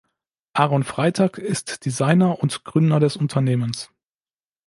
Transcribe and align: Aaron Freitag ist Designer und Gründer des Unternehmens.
Aaron 0.53 0.83
Freitag 0.83 1.37
ist 1.37 1.85
Designer 1.85 2.39
und 2.39 2.63
Gründer 2.63 2.99
des 2.99 3.17
Unternehmens. 3.17 3.91